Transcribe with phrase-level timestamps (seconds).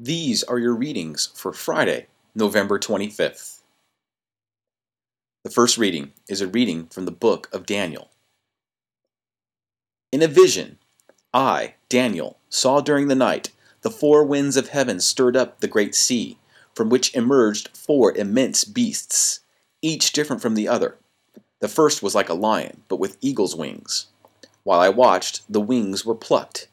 [0.00, 3.60] These are your readings for Friday, November 25th.
[5.44, 8.10] The first reading is a reading from the book of Daniel.
[10.10, 10.78] In a vision,
[11.32, 13.52] I, Daniel, saw during the night
[13.82, 16.38] the four winds of heaven stirred up the great sea,
[16.74, 19.40] from which emerged four immense beasts,
[19.80, 20.98] each different from the other.
[21.60, 24.06] The first was like a lion, but with eagle's wings.
[24.64, 26.66] While I watched, the wings were plucked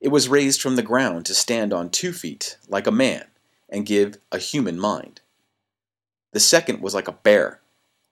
[0.00, 3.24] it was raised from the ground to stand on two feet, like a man,
[3.68, 5.20] and give a human mind.
[6.32, 7.60] The second was like a bear.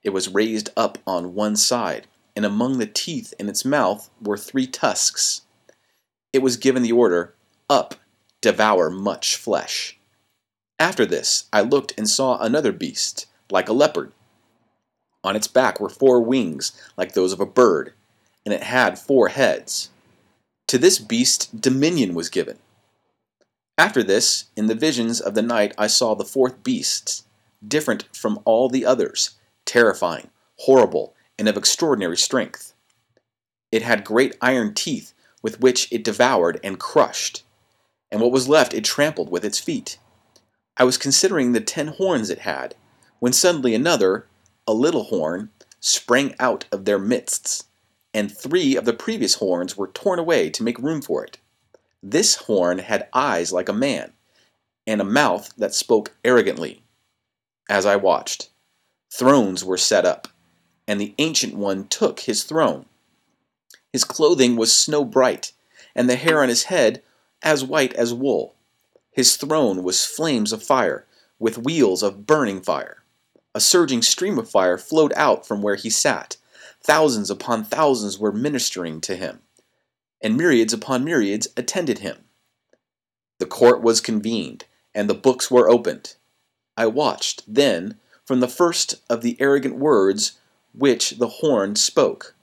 [0.03, 4.37] It was raised up on one side, and among the teeth in its mouth were
[4.37, 5.41] three tusks.
[6.33, 7.33] It was given the order,
[7.69, 7.95] Up,
[8.41, 9.97] devour much flesh.
[10.79, 14.11] After this, I looked and saw another beast, like a leopard.
[15.23, 17.93] On its back were four wings, like those of a bird,
[18.45, 19.89] and it had four heads.
[20.67, 22.59] To this beast dominion was given.
[23.77, 27.25] After this, in the visions of the night, I saw the fourth beast,
[27.65, 29.31] different from all the others,
[29.63, 32.73] terrifying, horrible, and of extraordinary strength.
[33.71, 37.43] It had great iron teeth with which it devoured and crushed,
[38.11, 39.99] and what was left it trampled with its feet.
[40.75, 42.75] I was considering the ten horns it had,
[43.19, 44.27] when suddenly another,
[44.67, 47.67] a little horn, sprang out of their midst
[48.13, 51.37] and three of the previous horns were torn away to make room for it.
[52.01, 54.13] This horn had eyes like a man,
[54.85, 56.83] and a mouth that spoke arrogantly.
[57.69, 58.49] As I watched,
[59.11, 60.27] thrones were set up,
[60.87, 62.85] and the Ancient One took his throne.
[63.91, 65.53] His clothing was snow bright,
[65.95, 67.01] and the hair on his head
[67.41, 68.55] as white as wool.
[69.11, 71.05] His throne was flames of fire,
[71.39, 73.03] with wheels of burning fire.
[73.53, 76.37] A surging stream of fire flowed out from where he sat
[76.83, 79.41] Thousands upon thousands were ministering to him,
[80.21, 82.23] and myriads upon myriads attended him.
[83.39, 86.15] The court was convened, and the books were opened.
[86.75, 90.39] I watched, then, from the first of the arrogant words
[90.73, 92.35] which the horn spoke,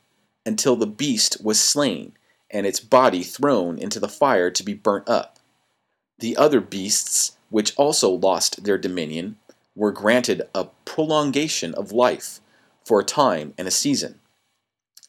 [0.45, 2.13] until the beast was slain,
[2.51, 5.39] and its body thrown into the fire to be burnt up.
[6.19, 9.39] The other beasts, which also lost their dominion,
[9.75, 12.41] were granted a prolongation of life
[12.85, 14.21] for a time and a season.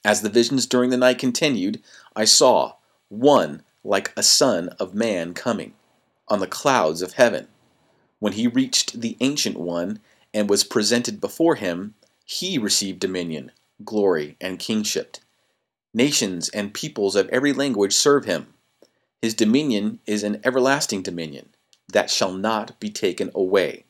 [0.05, 1.81] As the visions during the night continued,
[2.15, 2.73] I saw
[3.09, 5.73] one like a son of man coming
[6.27, 7.47] on the clouds of heaven.
[8.19, 9.99] When he reached the Ancient One
[10.31, 13.51] and was presented before him, he received dominion,
[13.83, 15.17] glory, and kingship.
[15.91, 18.53] Nations and peoples of every language serve him.
[19.23, 21.49] His dominion is an everlasting dominion
[21.91, 23.85] that shall not be taken away.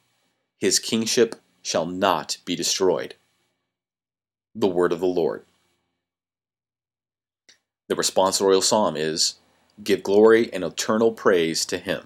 [0.58, 3.16] His kingship shall not be destroyed.
[4.56, 5.44] The word of the Lord.
[7.88, 9.35] The responsorial psalm is
[9.84, 12.06] Give glory and eternal praise to him.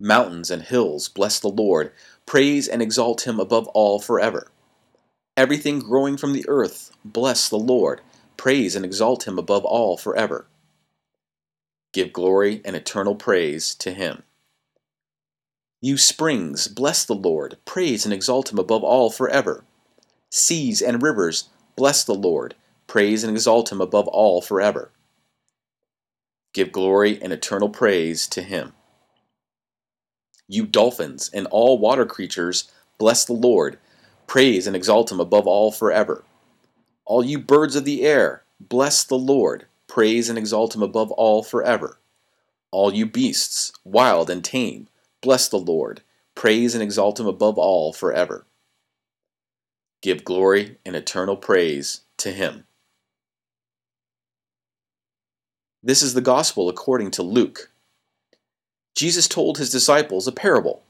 [0.00, 1.92] Mountains and hills, bless the Lord.
[2.24, 4.48] Praise and exalt him above all forever.
[5.36, 8.00] Everything growing from the earth, bless the Lord.
[8.36, 10.46] Praise and exalt him above all forever.
[11.92, 14.22] Give glory and eternal praise to him.
[15.80, 17.58] You springs, bless the Lord.
[17.64, 19.64] Praise and exalt him above all forever.
[20.30, 22.54] Seas and rivers, bless the Lord
[22.92, 24.90] praise and exalt him above all forever.
[26.52, 28.74] Give glory and eternal praise to him.
[30.46, 33.78] You dolphins and all water creatures, bless the Lord,
[34.26, 36.22] praise and exalt him above all forever.
[37.06, 41.42] All you birds of the air, bless the Lord, praise and exalt him above all
[41.42, 41.98] forever.
[42.70, 44.86] All you beasts, wild and tame,
[45.22, 46.02] bless the Lord,
[46.34, 48.44] praise and exalt him above all forever.
[50.02, 52.66] Give glory and eternal praise to him.
[55.84, 57.72] This is the gospel according to Luke.
[58.94, 60.84] Jesus told his disciples a parable.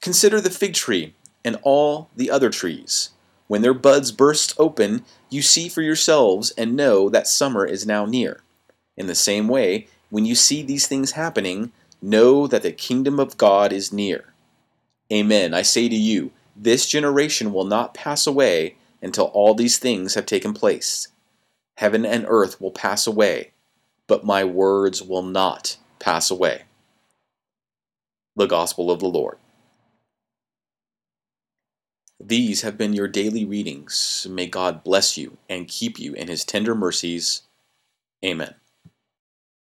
[0.00, 3.10] Consider the fig tree and all the other trees.
[3.46, 8.06] When their buds burst open, you see for yourselves and know that summer is now
[8.06, 8.40] near.
[8.96, 11.70] In the same way, when you see these things happening,
[12.00, 14.32] know that the kingdom of God is near.
[15.12, 15.52] Amen.
[15.52, 20.24] I say to you, this generation will not pass away until all these things have
[20.24, 21.08] taken place.
[21.76, 23.52] Heaven and earth will pass away
[24.10, 26.62] but my words will not pass away.
[28.34, 29.38] The Gospel of the Lord.
[32.18, 34.26] These have been your daily readings.
[34.28, 37.42] May God bless you and keep you in his tender mercies.
[38.24, 38.56] Amen.